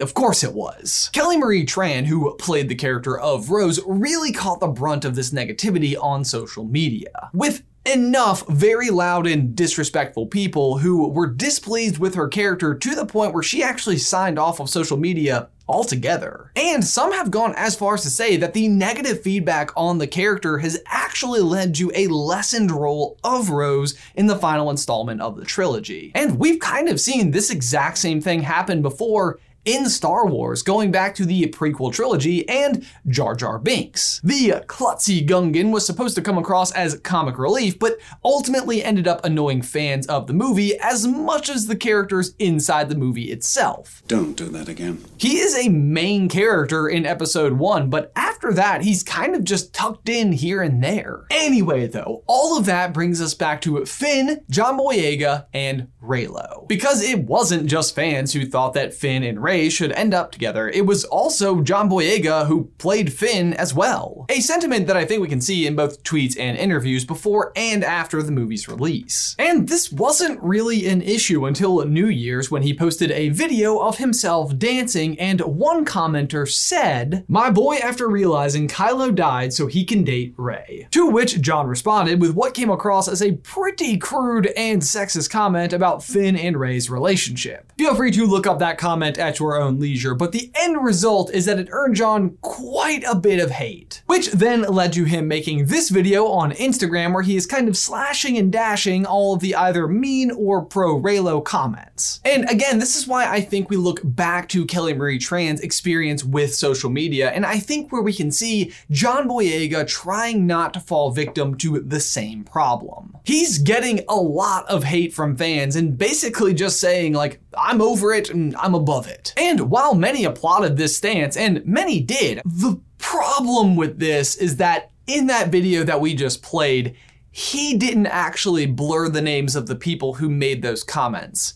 of 0.00 0.14
course 0.14 0.44
it 0.44 0.52
was. 0.52 1.10
Kelly 1.12 1.36
Marie 1.36 1.66
Tran, 1.66 2.06
who 2.06 2.34
played 2.36 2.68
the 2.68 2.74
character 2.74 3.18
of 3.18 3.50
Rose, 3.50 3.80
really 3.86 4.32
caught 4.32 4.60
the 4.60 4.68
brunt 4.68 5.04
of 5.04 5.14
this 5.14 5.30
negativity 5.30 5.96
on 6.00 6.24
social 6.24 6.64
media. 6.64 7.30
With 7.32 7.62
enough 7.86 8.46
very 8.48 8.90
loud 8.90 9.26
and 9.26 9.56
disrespectful 9.56 10.26
people 10.26 10.78
who 10.78 11.08
were 11.08 11.26
displeased 11.26 11.98
with 11.98 12.14
her 12.14 12.28
character 12.28 12.74
to 12.74 12.94
the 12.94 13.06
point 13.06 13.32
where 13.32 13.42
she 13.42 13.62
actually 13.62 13.98
signed 13.98 14.38
off 14.38 14.60
of 14.60 14.68
social 14.68 14.96
media 14.98 15.48
altogether. 15.68 16.50
And 16.56 16.84
some 16.84 17.12
have 17.12 17.30
gone 17.30 17.54
as 17.56 17.76
far 17.76 17.94
as 17.94 18.02
to 18.02 18.10
say 18.10 18.36
that 18.38 18.54
the 18.54 18.68
negative 18.68 19.22
feedback 19.22 19.70
on 19.76 19.98
the 19.98 20.06
character 20.06 20.58
has 20.58 20.80
actually 20.86 21.40
led 21.40 21.74
to 21.76 21.92
a 21.94 22.08
lessened 22.08 22.70
role 22.70 23.18
of 23.22 23.50
Rose 23.50 23.94
in 24.14 24.26
the 24.26 24.38
final 24.38 24.70
installment 24.70 25.20
of 25.20 25.36
the 25.36 25.44
trilogy. 25.44 26.12
And 26.14 26.38
we've 26.38 26.60
kind 26.60 26.88
of 26.88 27.00
seen 27.00 27.30
this 27.30 27.50
exact 27.50 27.98
same 27.98 28.20
thing 28.20 28.42
happen 28.42 28.80
before 28.82 29.40
in 29.68 29.90
Star 29.90 30.26
Wars, 30.26 30.62
going 30.62 30.90
back 30.90 31.14
to 31.14 31.26
the 31.26 31.44
prequel 31.48 31.92
trilogy 31.92 32.48
and 32.48 32.86
Jar 33.06 33.34
Jar 33.34 33.58
Binks. 33.58 34.18
The 34.24 34.64
klutzy 34.66 35.28
Gungan 35.28 35.72
was 35.72 35.84
supposed 35.84 36.14
to 36.14 36.22
come 36.22 36.38
across 36.38 36.72
as 36.72 36.98
comic 37.00 37.36
relief, 37.36 37.78
but 37.78 37.98
ultimately 38.24 38.82
ended 38.82 39.06
up 39.06 39.22
annoying 39.26 39.60
fans 39.60 40.06
of 40.06 40.26
the 40.26 40.32
movie 40.32 40.78
as 40.78 41.06
much 41.06 41.50
as 41.50 41.66
the 41.66 41.76
characters 41.76 42.34
inside 42.38 42.88
the 42.88 42.94
movie 42.94 43.30
itself. 43.30 44.02
Don't 44.08 44.38
do 44.38 44.46
that 44.46 44.70
again. 44.70 45.04
He 45.18 45.36
is 45.36 45.54
a 45.54 45.68
main 45.68 46.30
character 46.30 46.88
in 46.88 47.04
episode 47.04 47.52
1, 47.52 47.90
but 47.90 48.10
after 48.16 48.54
that, 48.54 48.80
he's 48.80 49.02
kind 49.02 49.34
of 49.34 49.44
just 49.44 49.74
tucked 49.74 50.08
in 50.08 50.32
here 50.32 50.62
and 50.62 50.82
there. 50.82 51.26
Anyway, 51.30 51.86
though, 51.86 52.24
all 52.26 52.56
of 52.56 52.64
that 52.64 52.94
brings 52.94 53.20
us 53.20 53.34
back 53.34 53.60
to 53.60 53.84
Finn, 53.84 54.42
John 54.48 54.78
Boyega, 54.78 55.44
and 55.52 55.88
Reylo. 56.02 56.66
Because 56.68 57.02
it 57.02 57.24
wasn't 57.24 57.66
just 57.66 57.94
fans 57.94 58.32
who 58.32 58.46
thought 58.46 58.72
that 58.72 58.94
Finn 58.94 59.22
and 59.22 59.38
Should 59.68 59.92
end 59.92 60.14
up 60.14 60.30
together, 60.30 60.68
it 60.68 60.86
was 60.86 61.04
also 61.04 61.60
John 61.62 61.90
Boyega 61.90 62.46
who 62.46 62.70
played 62.78 63.12
Finn 63.12 63.52
as 63.54 63.74
well. 63.74 64.24
A 64.28 64.40
sentiment 64.40 64.86
that 64.86 64.96
I 64.96 65.04
think 65.04 65.20
we 65.20 65.28
can 65.28 65.40
see 65.40 65.66
in 65.66 65.76
both 65.76 66.02
tweets 66.04 66.38
and 66.38 66.56
interviews 66.56 67.04
before 67.04 67.52
and 67.56 67.82
after 67.82 68.22
the 68.22 68.32
movie's 68.32 68.68
release. 68.68 69.34
And 69.38 69.68
this 69.68 69.90
wasn't 69.90 70.42
really 70.42 70.86
an 70.86 71.02
issue 71.02 71.44
until 71.46 71.84
New 71.84 72.06
Year's 72.06 72.50
when 72.50 72.62
he 72.62 72.72
posted 72.72 73.10
a 73.10 73.30
video 73.30 73.78
of 73.78 73.98
himself 73.98 74.56
dancing 74.56 75.18
and 75.18 75.40
one 75.40 75.84
commenter 75.84 76.48
said, 76.48 77.24
My 77.28 77.50
boy 77.50 77.76
after 77.76 78.08
realizing 78.08 78.68
Kylo 78.68 79.14
died 79.14 79.52
so 79.52 79.66
he 79.66 79.84
can 79.84 80.04
date 80.04 80.34
Rey. 80.36 80.86
To 80.92 81.08
which 81.08 81.40
John 81.40 81.66
responded 81.66 82.20
with 82.20 82.34
what 82.34 82.54
came 82.54 82.70
across 82.70 83.08
as 83.08 83.22
a 83.22 83.32
pretty 83.32 83.98
crude 83.98 84.46
and 84.56 84.82
sexist 84.82 85.30
comment 85.30 85.72
about 85.72 86.04
Finn 86.04 86.36
and 86.36 86.58
Rey's 86.58 86.90
relationship. 86.90 87.72
Feel 87.78 87.94
free 87.94 88.10
to 88.12 88.26
look 88.26 88.46
up 88.46 88.58
that 88.58 88.78
comment 88.78 89.18
at 89.18 89.38
your 89.38 89.47
own 89.56 89.78
leisure, 89.80 90.14
but 90.14 90.32
the 90.32 90.50
end 90.54 90.82
result 90.84 91.32
is 91.32 91.46
that 91.46 91.58
it 91.58 91.68
earned 91.70 91.96
John 91.96 92.36
quite 92.40 93.04
a 93.04 93.14
bit 93.14 93.40
of 93.40 93.50
hate, 93.50 94.02
which 94.06 94.30
then 94.32 94.62
led 94.62 94.92
to 94.94 95.04
him 95.04 95.28
making 95.28 95.66
this 95.66 95.88
video 95.88 96.26
on 96.26 96.52
Instagram 96.52 97.14
where 97.14 97.22
he 97.22 97.36
is 97.36 97.46
kind 97.46 97.68
of 97.68 97.76
slashing 97.76 98.36
and 98.36 98.52
dashing 98.52 99.06
all 99.06 99.34
of 99.34 99.40
the 99.40 99.54
either 99.54 99.88
mean 99.88 100.30
or 100.30 100.62
pro 100.62 101.00
Reylo 101.00 101.44
comments. 101.44 101.87
And 102.24 102.48
again, 102.48 102.78
this 102.78 102.96
is 102.96 103.06
why 103.06 103.30
I 103.30 103.40
think 103.40 103.70
we 103.70 103.76
look 103.76 104.00
back 104.02 104.48
to 104.50 104.66
Kelly 104.66 104.94
Marie 104.94 105.18
Tran's 105.18 105.60
experience 105.60 106.24
with 106.24 106.54
social 106.54 106.90
media, 106.90 107.30
and 107.30 107.44
I 107.44 107.58
think 107.58 107.90
where 107.90 108.02
we 108.02 108.12
can 108.12 108.30
see 108.30 108.72
John 108.90 109.28
Boyega 109.28 109.86
trying 109.86 110.46
not 110.46 110.74
to 110.74 110.80
fall 110.80 111.10
victim 111.10 111.56
to 111.58 111.80
the 111.80 112.00
same 112.00 112.44
problem. 112.44 113.16
He's 113.24 113.58
getting 113.58 114.04
a 114.08 114.16
lot 114.16 114.66
of 114.68 114.84
hate 114.84 115.12
from 115.12 115.36
fans 115.36 115.76
and 115.76 115.98
basically 115.98 116.54
just 116.54 116.80
saying 116.80 117.12
like, 117.12 117.40
I'm 117.56 117.80
over 117.80 118.12
it 118.12 118.30
and 118.30 118.56
I'm 118.56 118.74
above 118.74 119.08
it. 119.08 119.34
And 119.36 119.70
while 119.70 119.94
many 119.94 120.24
applauded 120.24 120.76
this 120.76 120.96
stance, 120.96 121.36
and 121.36 121.64
many 121.66 122.00
did, 122.00 122.40
the 122.44 122.80
problem 122.98 123.76
with 123.76 123.98
this 123.98 124.36
is 124.36 124.56
that 124.56 124.90
in 125.06 125.26
that 125.26 125.48
video 125.48 125.84
that 125.84 126.00
we 126.00 126.14
just 126.14 126.42
played, 126.42 126.96
he 127.30 127.76
didn't 127.76 128.06
actually 128.06 128.66
blur 128.66 129.08
the 129.08 129.22
names 129.22 129.54
of 129.54 129.66
the 129.66 129.76
people 129.76 130.14
who 130.14 130.28
made 130.28 130.62
those 130.62 130.82
comments. 130.82 131.54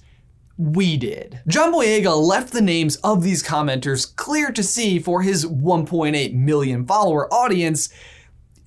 We 0.63 0.97
did. 0.97 1.41
John 1.49 1.73
Boyega 1.73 2.17
left 2.17 2.53
the 2.53 2.63
names 2.63 2.95
of 2.97 3.25
these 3.25 3.43
commenters 3.43 4.15
clear 4.15 4.53
to 4.53 4.63
see 4.63 5.01
for 5.01 5.23
his 5.23 5.45
1.8 5.45 6.35
million 6.35 6.87
follower 6.87 7.27
audience, 7.35 7.89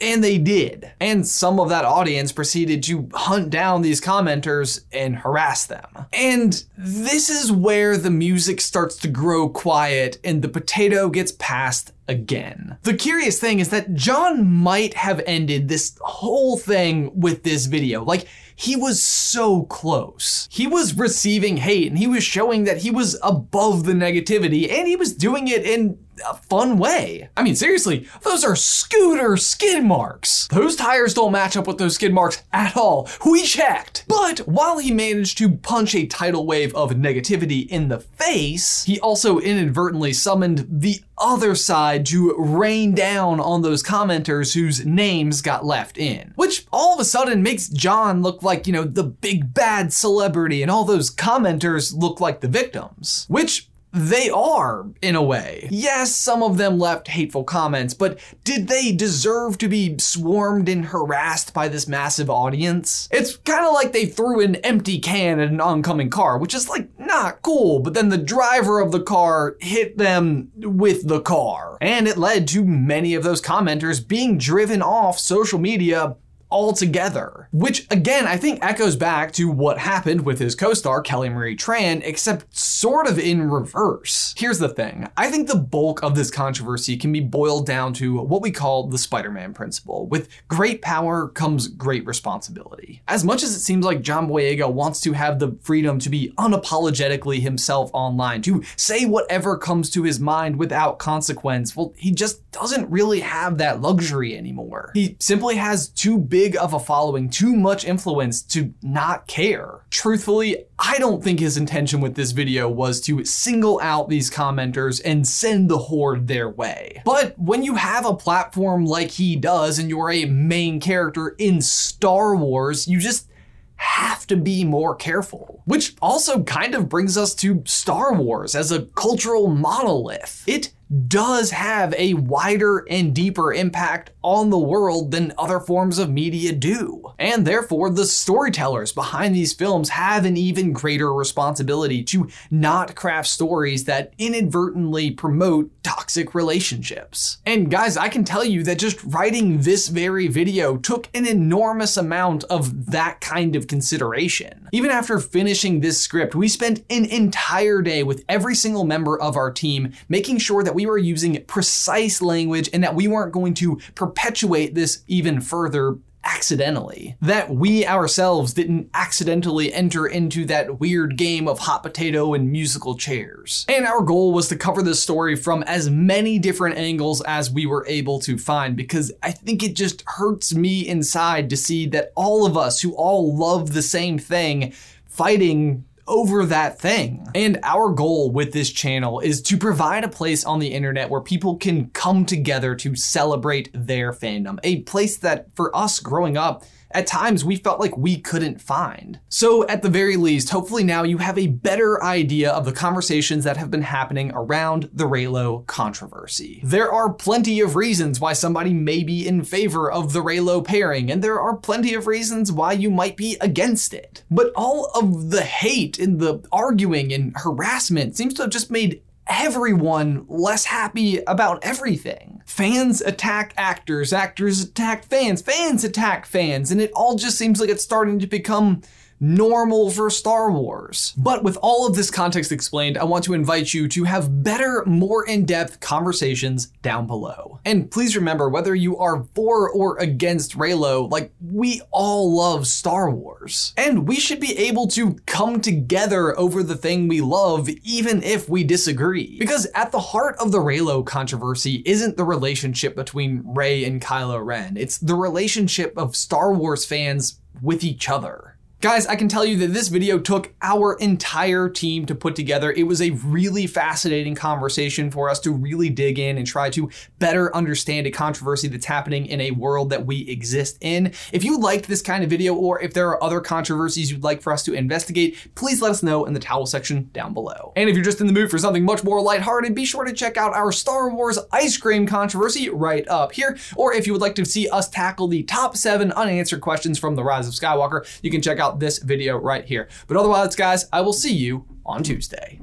and 0.01 0.21
they 0.21 0.37
did. 0.37 0.91
And 0.99 1.25
some 1.25 1.57
of 1.57 1.69
that 1.69 1.85
audience 1.85 2.33
proceeded 2.33 2.83
to 2.83 3.07
hunt 3.13 3.49
down 3.49 3.81
these 3.81 4.01
commenters 4.01 4.83
and 4.91 5.15
harass 5.15 5.67
them. 5.67 5.85
And 6.11 6.65
this 6.77 7.29
is 7.29 7.49
where 7.49 7.97
the 7.97 8.11
music 8.11 8.59
starts 8.59 8.97
to 8.97 9.07
grow 9.07 9.47
quiet 9.47 10.19
and 10.21 10.41
the 10.41 10.49
potato 10.49 11.07
gets 11.07 11.31
passed 11.39 11.93
again. 12.09 12.77
The 12.83 12.93
curious 12.93 13.39
thing 13.39 13.59
is 13.59 13.69
that 13.69 13.93
John 13.93 14.45
might 14.45 14.95
have 14.95 15.23
ended 15.25 15.69
this 15.69 15.97
whole 16.01 16.57
thing 16.57 17.17
with 17.17 17.43
this 17.43 17.67
video. 17.67 18.03
Like, 18.03 18.27
he 18.55 18.75
was 18.75 19.03
so 19.03 19.63
close. 19.63 20.47
He 20.51 20.65
was 20.65 20.97
receiving 20.97 21.57
hate 21.57 21.89
and 21.89 21.97
he 21.97 22.07
was 22.07 22.23
showing 22.23 22.63
that 22.63 22.77
he 22.77 22.89
was 22.89 23.19
above 23.21 23.83
the 23.83 23.93
negativity 23.93 24.71
and 24.71 24.87
he 24.87 24.95
was 24.95 25.13
doing 25.13 25.47
it 25.47 25.65
in 25.65 25.97
a 26.25 26.35
fun 26.35 26.77
way. 26.77 27.29
I 27.35 27.43
mean, 27.43 27.55
seriously, 27.55 28.07
those 28.21 28.43
are 28.43 28.55
scooter 28.55 29.37
skid 29.37 29.83
marks. 29.83 30.47
Those 30.47 30.75
tires 30.75 31.13
don't 31.13 31.31
match 31.31 31.57
up 31.57 31.67
with 31.67 31.77
those 31.77 31.95
skid 31.95 32.13
marks 32.13 32.43
at 32.53 32.77
all. 32.77 33.09
We 33.25 33.43
checked. 33.43 34.05
But 34.07 34.39
while 34.39 34.77
he 34.77 34.91
managed 34.91 35.37
to 35.39 35.49
punch 35.49 35.95
a 35.95 36.05
tidal 36.05 36.45
wave 36.45 36.73
of 36.75 36.91
negativity 36.91 37.67
in 37.67 37.89
the 37.89 37.99
face, 37.99 38.83
he 38.85 38.99
also 38.99 39.39
inadvertently 39.39 40.13
summoned 40.13 40.65
the 40.69 40.99
other 41.17 41.55
side 41.55 42.05
to 42.05 42.35
rain 42.37 42.93
down 42.93 43.39
on 43.39 43.61
those 43.61 43.81
commenters 43.81 44.53
whose 44.53 44.85
names 44.85 45.41
got 45.41 45.65
left 45.65 45.97
in. 45.97 46.33
Which 46.35 46.65
all 46.71 46.93
of 46.93 46.99
a 46.99 47.05
sudden 47.05 47.41
makes 47.41 47.69
John 47.69 48.21
look 48.21 48.43
like, 48.43 48.67
you 48.67 48.73
know, 48.73 48.83
the 48.83 49.03
big 49.03 49.53
bad 49.53 49.93
celebrity 49.93 50.61
and 50.61 50.69
all 50.69 50.83
those 50.83 51.13
commenters 51.13 51.95
look 51.95 52.19
like 52.19 52.41
the 52.41 52.47
victims. 52.47 53.25
Which 53.29 53.69
they 53.95 54.29
are, 54.29 54.85
in 55.01 55.15
a 55.15 55.23
way. 55.23 55.67
Yes, 55.71 56.13
some 56.13 56.43
of 56.43 56.57
them 56.57 56.77
left 56.77 57.07
hateful 57.07 57.45
comments, 57.45 57.93
but 57.93 58.19
did 58.43 58.67
they 58.67 58.91
deserve 58.91 59.57
to 59.59 59.69
be 59.69 59.97
swarmed 59.97 60.67
and 60.67 60.85
harassed 60.85 61.53
by 61.53 61.69
this 61.69 61.87
massive 61.87 62.29
audience? 62.29 63.07
It's 63.11 63.37
kind 63.37 63.65
of 63.65 63.73
like 63.73 63.93
they 63.93 64.05
threw 64.05 64.41
an 64.41 64.55
empty 64.57 64.99
can 64.99 65.39
at 65.39 65.49
an 65.49 65.61
oncoming 65.61 66.09
car, 66.09 66.37
which 66.37 66.53
is 66.53 66.67
like 66.67 66.89
not 66.99 67.41
cool, 67.41 67.79
but 67.79 67.93
then 67.93 68.09
the 68.09 68.17
driver 68.17 68.81
of 68.81 68.91
the 68.91 69.01
car 69.01 69.55
hit 69.61 69.97
them 69.97 70.51
with 70.57 71.07
the 71.07 71.21
car. 71.21 71.77
And 71.79 72.07
it 72.07 72.17
led 72.17 72.47
to 72.49 72.65
many 72.65 73.15
of 73.15 73.23
those 73.23 73.41
commenters 73.41 74.05
being 74.05 74.37
driven 74.37 74.81
off 74.81 75.19
social 75.19 75.59
media 75.59 76.17
altogether. 76.51 77.49
Which 77.51 77.87
again, 77.89 78.27
I 78.27 78.37
think 78.37 78.63
echoes 78.63 78.95
back 78.95 79.31
to 79.33 79.49
what 79.49 79.77
happened 79.77 80.25
with 80.25 80.39
his 80.39 80.55
co-star 80.55 81.01
Kelly 81.01 81.29
Marie 81.29 81.57
Tran, 81.57 82.01
except 82.03 82.55
sort 82.55 83.07
of 83.07 83.19
in 83.19 83.49
reverse. 83.49 84.33
Here's 84.37 84.59
the 84.59 84.69
thing. 84.69 85.09
I 85.17 85.29
think 85.29 85.47
the 85.47 85.55
bulk 85.55 86.03
of 86.03 86.15
this 86.15 86.31
controversy 86.31 86.97
can 86.97 87.11
be 87.11 87.19
boiled 87.19 87.65
down 87.65 87.93
to 87.95 88.21
what 88.21 88.41
we 88.41 88.51
call 88.51 88.87
the 88.87 88.97
Spider-Man 88.97 89.53
principle. 89.53 90.07
With 90.07 90.29
great 90.47 90.81
power 90.81 91.27
comes 91.29 91.67
great 91.67 92.05
responsibility. 92.05 93.01
As 93.07 93.23
much 93.23 93.43
as 93.43 93.55
it 93.55 93.59
seems 93.59 93.85
like 93.85 94.01
John 94.01 94.27
Boyega 94.27 94.71
wants 94.71 95.01
to 95.01 95.13
have 95.13 95.39
the 95.39 95.57
freedom 95.61 95.99
to 95.99 96.09
be 96.09 96.31
unapologetically 96.37 97.41
himself 97.41 97.89
online, 97.93 98.41
to 98.43 98.63
say 98.75 99.05
whatever 99.05 99.57
comes 99.57 99.89
to 99.89 100.03
his 100.03 100.19
mind 100.19 100.57
without 100.57 100.99
consequence, 100.99 101.75
well, 101.75 101.93
he 101.97 102.11
just 102.11 102.49
doesn't 102.51 102.89
really 102.89 103.19
have 103.19 103.57
that 103.57 103.81
luxury 103.81 104.37
anymore. 104.37 104.91
He 104.93 105.17
simply 105.19 105.55
has 105.55 105.89
too 105.89 106.17
big 106.17 106.34
of 106.35 106.73
a 106.73 106.79
following, 106.79 107.29
too 107.29 107.55
much 107.55 107.85
influence 107.85 108.41
to 108.41 108.73
not 108.81 109.25
care. 109.27 109.85
Truthfully, 109.89 110.65
I 110.77 110.97
don't 110.97 111.23
think 111.23 111.39
his 111.39 111.55
intention 111.55 112.01
with 112.01 112.15
this 112.15 112.31
video 112.31 112.69
was 112.69 112.99
to 113.01 113.23
single 113.23 113.79
out 113.81 114.09
these 114.09 114.29
commenters 114.29 115.01
and 115.05 115.25
send 115.25 115.69
the 115.69 115.77
horde 115.77 116.27
their 116.27 116.49
way. 116.49 117.01
But 117.05 117.39
when 117.39 117.63
you 117.63 117.75
have 117.75 118.05
a 118.05 118.13
platform 118.13 118.85
like 118.85 119.11
he 119.11 119.35
does 119.35 119.79
and 119.79 119.89
you're 119.89 120.11
a 120.11 120.25
main 120.25 120.79
character 120.79 121.29
in 121.37 121.61
Star 121.61 122.35
Wars, 122.35 122.87
you 122.87 122.99
just 122.99 123.29
have 123.77 124.25
to 124.27 124.35
be 124.35 124.63
more 124.63 124.95
careful. 124.95 125.61
Which 125.65 125.95
also 126.01 126.43
kind 126.43 126.75
of 126.75 126.89
brings 126.89 127.17
us 127.17 127.35
to 127.35 127.63
Star 127.65 128.13
Wars 128.13 128.55
as 128.55 128.71
a 128.71 128.83
cultural 128.83 129.47
monolith. 129.47 130.43
It 130.47 130.71
does 131.07 131.51
have 131.51 131.93
a 131.97 132.13
wider 132.13 132.85
and 132.89 133.13
deeper 133.13 133.53
impact 133.53 134.11
on 134.21 134.49
the 134.49 134.57
world 134.57 135.11
than 135.11 135.33
other 135.37 135.59
forms 135.59 135.99
of 135.99 136.09
media 136.09 136.51
do. 136.51 137.13
And 137.17 137.45
therefore, 137.45 137.89
the 137.89 138.05
storytellers 138.05 138.91
behind 138.91 139.35
these 139.35 139.53
films 139.53 139.89
have 139.89 140.25
an 140.25 140.37
even 140.37 140.73
greater 140.73 141.13
responsibility 141.13 142.03
to 142.05 142.29
not 142.51 142.95
craft 142.95 143.27
stories 143.27 143.85
that 143.85 144.13
inadvertently 144.17 145.11
promote 145.11 145.71
toxic 145.83 146.33
relationships. 146.33 147.37
And 147.45 147.69
guys, 147.69 147.97
I 147.97 148.09
can 148.09 148.23
tell 148.23 148.43
you 148.43 148.63
that 148.63 148.79
just 148.79 149.03
writing 149.03 149.61
this 149.61 149.87
very 149.87 150.27
video 150.27 150.77
took 150.77 151.09
an 151.13 151.27
enormous 151.27 151.97
amount 151.97 152.43
of 152.45 152.87
that 152.87 153.21
kind 153.21 153.55
of 153.55 153.67
consideration. 153.67 154.67
Even 154.71 154.91
after 154.91 155.19
finishing 155.19 155.79
this 155.79 156.01
script, 156.01 156.35
we 156.35 156.47
spent 156.47 156.83
an 156.89 157.05
entire 157.05 157.81
day 157.81 158.03
with 158.03 158.25
every 158.27 158.55
single 158.55 158.83
member 158.83 159.19
of 159.19 159.37
our 159.37 159.51
team 159.51 159.93
making 160.09 160.37
sure 160.39 160.63
that 160.63 160.74
we 160.75 160.85
were 160.85 160.97
using 160.97 161.43
precise 161.45 162.21
language 162.21 162.69
and 162.73 162.83
that 162.83 162.95
we 162.95 163.07
weren't 163.07 163.31
going 163.31 163.55
to 163.55 163.79
perpetuate 163.95 164.75
this 164.75 165.03
even 165.07 165.41
further 165.41 165.97
accidentally. 166.25 167.15
That 167.21 167.51
we 167.51 167.85
ourselves 167.85 168.53
didn't 168.53 168.89
accidentally 168.93 169.71
enter 169.71 170.07
into 170.07 170.43
that 170.45 170.79
weird 170.79 171.17
game 171.17 171.47
of 171.47 171.59
hot 171.59 171.83
potato 171.83 172.33
and 172.33 172.51
musical 172.51 172.97
chairs. 172.97 173.65
And 173.69 173.85
our 173.85 174.01
goal 174.01 174.33
was 174.33 174.49
to 174.49 174.57
cover 174.57 174.81
this 174.81 175.01
story 175.01 175.35
from 175.35 175.63
as 175.63 175.89
many 175.89 176.39
different 176.39 176.77
angles 176.77 177.21
as 177.21 177.51
we 177.51 177.65
were 177.65 177.85
able 177.87 178.19
to 178.21 178.37
find 178.37 178.75
because 178.75 179.11
I 179.21 179.31
think 179.31 179.63
it 179.63 179.75
just 179.75 180.03
hurts 180.07 180.53
me 180.53 180.87
inside 180.87 181.49
to 181.51 181.57
see 181.57 181.85
that 181.87 182.11
all 182.15 182.45
of 182.45 182.57
us 182.57 182.81
who 182.81 182.93
all 182.95 183.37
love 183.37 183.73
the 183.73 183.83
same 183.83 184.17
thing 184.17 184.73
fighting 185.05 185.85
over 186.07 186.45
that 186.45 186.79
thing. 186.79 187.27
And 187.33 187.59
our 187.63 187.89
goal 187.89 188.31
with 188.31 188.53
this 188.53 188.71
channel 188.71 189.19
is 189.19 189.41
to 189.43 189.57
provide 189.57 190.03
a 190.03 190.09
place 190.09 190.45
on 190.45 190.59
the 190.59 190.67
internet 190.67 191.09
where 191.09 191.21
people 191.21 191.57
can 191.57 191.89
come 191.89 192.25
together 192.25 192.75
to 192.75 192.95
celebrate 192.95 193.69
their 193.73 194.11
fandom. 194.11 194.59
A 194.63 194.81
place 194.81 195.17
that 195.17 195.47
for 195.55 195.75
us 195.75 195.99
growing 195.99 196.37
up, 196.37 196.63
at 196.95 197.07
times 197.07 197.43
we 197.43 197.57
felt 197.57 197.79
like 197.79 197.97
we 197.97 198.17
couldn't 198.17 198.61
find. 198.61 199.19
So, 199.27 199.67
at 199.67 199.81
the 199.81 199.89
very 199.89 200.15
least, 200.15 200.49
hopefully 200.49 200.83
now 200.83 201.03
you 201.03 201.17
have 201.17 201.37
a 201.37 201.47
better 201.47 202.01
idea 202.01 202.51
of 202.51 202.63
the 202.63 202.71
conversations 202.71 203.43
that 203.43 203.57
have 203.57 203.69
been 203.69 203.81
happening 203.81 204.31
around 204.33 204.89
the 204.93 205.03
Reylo 205.03 205.67
controversy. 205.67 206.61
There 206.63 206.91
are 206.91 207.11
plenty 207.11 207.59
of 207.59 207.75
reasons 207.75 208.19
why 208.19 208.33
somebody 208.33 208.73
may 208.73 209.03
be 209.03 209.27
in 209.27 209.43
favor 209.43 209.91
of 209.91 210.13
the 210.13 210.21
Reylo 210.21 210.63
pairing, 210.63 211.11
and 211.11 211.21
there 211.21 211.41
are 211.41 211.57
plenty 211.57 211.93
of 211.93 212.07
reasons 212.07 212.51
why 212.51 212.71
you 212.71 212.89
might 212.89 213.17
be 213.17 213.37
against 213.41 213.93
it. 213.93 214.23
But 214.31 214.53
all 214.55 214.89
of 214.95 215.31
the 215.31 215.43
hate 215.43 215.99
and 215.99 216.19
the 216.19 216.47
arguing 216.51 217.11
and 217.11 217.33
harassment 217.35 218.15
seems 218.15 218.33
to 218.35 218.43
have 218.43 218.51
just 218.51 218.71
made 218.71 219.01
everyone 219.27 220.25
less 220.27 220.65
happy 220.65 221.17
about 221.25 221.63
everything. 221.63 222.41
Fans 222.45 223.01
attack 223.01 223.53
actors, 223.57 224.13
actors 224.13 224.61
attack 224.63 225.05
fans, 225.05 225.41
fans 225.41 225.83
attack 225.83 226.25
fans, 226.25 226.71
and 226.71 226.79
it 226.79 226.91
all 226.93 227.15
just 227.15 227.37
seems 227.37 227.59
like 227.59 227.69
it's 227.69 227.83
starting 227.83 228.19
to 228.19 228.27
become 228.27 228.81
normal 229.19 229.89
for 229.89 230.09
Star 230.09 230.51
Wars. 230.51 231.13
But 231.17 231.43
with 231.43 231.57
all 231.61 231.87
of 231.87 231.95
this 231.95 232.11
context 232.11 232.51
explained, 232.51 232.97
I 232.97 233.03
want 233.03 233.23
to 233.25 233.33
invite 233.33 233.73
you 233.73 233.87
to 233.89 234.03
have 234.03 234.43
better, 234.43 234.83
more 234.85 235.25
in 235.25 235.45
depth 235.45 235.79
conversations 235.79 236.67
down 236.81 237.07
below. 237.07 237.59
And 237.65 237.89
please 237.89 238.15
remember 238.15 238.49
whether 238.49 238.75
you 238.75 238.97
are 238.97 239.25
for 239.33 239.69
or 239.69 239.97
against 239.97 240.57
Reylo, 240.57 241.09
like, 241.09 241.31
we 241.41 241.81
all 241.91 242.35
love 242.35 242.67
Star 242.67 243.09
Wars. 243.09 243.73
And 243.77 244.07
we 244.07 244.17
should 244.17 244.39
be 244.39 244.57
able 244.57 244.87
to 244.89 245.15
come 245.25 245.61
together 245.61 246.37
over 246.37 246.63
the 246.63 246.75
thing 246.75 247.07
we 247.07 247.21
love, 247.21 247.69
even 247.83 248.21
if 248.23 248.49
we 248.49 248.63
disagree. 248.63 249.37
Because 249.39 249.67
at 249.73 249.91
the 249.91 249.99
heart 249.99 250.35
of 250.39 250.51
the 250.51 250.59
Reylo 250.59 251.05
controversy 251.05 251.81
isn't 251.85 252.17
the 252.17 252.23
relationship 252.23 252.95
between 252.95 253.43
Rey 253.45 253.85
and 253.85 254.01
Kylo 254.01 254.43
Ren, 254.43 254.77
it's 254.77 254.97
the 254.97 255.15
relationship 255.15 255.97
of 255.97 256.15
Star 256.15 256.53
Wars 256.53 256.85
fans 256.85 257.39
with 257.61 257.83
each 257.83 258.09
other. 258.09 258.54
Guys, 258.81 259.07
I 259.07 259.15
can 259.15 259.29
tell 259.29 259.45
you 259.45 259.57
that 259.59 259.73
this 259.73 259.87
video 259.87 260.19
took 260.19 260.53
our 260.61 260.95
entire 260.99 261.69
team 261.69 262.05
to 262.05 262.13
put 262.13 262.35
together. 262.35 262.71
It 262.71 262.83
was 262.83 263.01
a 263.01 263.11
really 263.11 263.67
fascinating 263.67 264.35
conversation 264.35 265.09
for 265.09 265.29
us 265.29 265.39
to 265.39 265.51
really 265.51 265.89
dig 265.89 266.19
in 266.19 266.37
and 266.37 266.45
try 266.45 266.69
to 266.71 266.91
better 267.17 267.55
understand 267.55 268.05
a 268.05 268.11
controversy 268.11 268.67
that's 268.67 268.85
happening 268.85 269.27
in 269.27 269.39
a 269.39 269.51
world 269.51 269.89
that 269.91 270.05
we 270.05 270.27
exist 270.27 270.77
in. 270.81 271.13
If 271.31 271.43
you 271.43 271.57
liked 271.57 271.87
this 271.87 272.01
kind 272.01 272.23
of 272.23 272.29
video 272.29 272.53
or 272.53 272.79
if 272.81 272.93
there 272.93 273.07
are 273.07 273.23
other 273.23 273.39
controversies 273.39 274.11
you'd 274.11 274.23
like 274.23 274.41
for 274.41 274.51
us 274.51 274.61
to 274.63 274.73
investigate, 274.73 275.37
please 275.55 275.81
let 275.81 275.91
us 275.91 276.03
know 276.03 276.25
in 276.25 276.33
the 276.33 276.39
towel 276.39 276.65
section 276.65 277.09
down 277.13 277.33
below. 277.33 277.71
And 277.77 277.89
if 277.89 277.95
you're 277.95 278.05
just 278.05 278.21
in 278.21 278.27
the 278.27 278.33
mood 278.33 278.51
for 278.51 278.59
something 278.59 278.83
much 278.83 279.05
more 279.05 279.21
lighthearted, 279.21 279.73
be 279.73 279.85
sure 279.85 280.03
to 280.03 280.13
check 280.13 280.35
out 280.35 280.53
our 280.53 280.73
Star 280.73 281.09
Wars 281.09 281.39
ice 281.53 281.77
cream 281.77 282.05
controversy 282.05 282.69
right 282.69 283.07
up 283.07 283.31
here. 283.31 283.57
Or 283.77 283.93
if 283.93 284.05
you 284.05 284.13
would 284.13 284.21
like 284.21 284.35
to 284.35 284.45
see 284.45 284.67
us 284.67 284.89
tackle 284.89 285.29
the 285.29 285.43
top 285.43 285.77
seven 285.77 286.11
unanswered 286.11 286.61
questions 286.61 286.99
from 286.99 287.15
The 287.15 287.23
Rise 287.23 287.47
of 287.47 287.53
Skywalker, 287.53 288.05
you 288.21 288.29
can 288.29 288.41
check 288.41 288.59
out 288.65 288.79
this 288.79 288.97
video 288.99 289.37
right 289.37 289.65
here. 289.65 289.87
But 290.07 290.17
otherwise, 290.17 290.55
guys, 290.55 290.85
I 290.91 291.01
will 291.01 291.13
see 291.13 291.33
you 291.33 291.65
on 291.85 292.03
Tuesday. 292.03 292.59